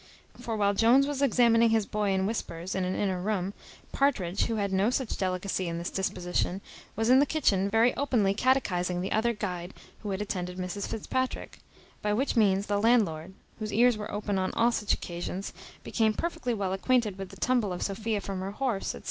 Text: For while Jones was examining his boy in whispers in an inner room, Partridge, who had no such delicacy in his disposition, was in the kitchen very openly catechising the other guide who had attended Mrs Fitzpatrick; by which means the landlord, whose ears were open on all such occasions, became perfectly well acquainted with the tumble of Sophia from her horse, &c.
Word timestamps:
For 0.39 0.57
while 0.57 0.73
Jones 0.73 1.05
was 1.05 1.21
examining 1.21 1.69
his 1.69 1.85
boy 1.85 2.09
in 2.09 2.25
whispers 2.25 2.73
in 2.73 2.83
an 2.85 2.95
inner 2.95 3.21
room, 3.21 3.53
Partridge, 3.91 4.45
who 4.45 4.55
had 4.55 4.73
no 4.73 4.89
such 4.89 5.15
delicacy 5.15 5.67
in 5.67 5.77
his 5.77 5.91
disposition, 5.91 6.59
was 6.95 7.11
in 7.11 7.19
the 7.19 7.25
kitchen 7.27 7.69
very 7.69 7.95
openly 7.95 8.33
catechising 8.33 9.01
the 9.01 9.11
other 9.11 9.33
guide 9.33 9.75
who 9.99 10.09
had 10.09 10.19
attended 10.19 10.57
Mrs 10.57 10.87
Fitzpatrick; 10.87 11.59
by 12.01 12.13
which 12.13 12.35
means 12.35 12.65
the 12.65 12.81
landlord, 12.81 13.35
whose 13.59 13.71
ears 13.71 13.95
were 13.95 14.09
open 14.11 14.39
on 14.39 14.51
all 14.55 14.71
such 14.71 14.91
occasions, 14.91 15.53
became 15.83 16.15
perfectly 16.15 16.55
well 16.55 16.73
acquainted 16.73 17.19
with 17.19 17.29
the 17.29 17.35
tumble 17.37 17.71
of 17.71 17.83
Sophia 17.83 18.21
from 18.21 18.39
her 18.39 18.53
horse, 18.53 18.87
&c. 18.87 18.99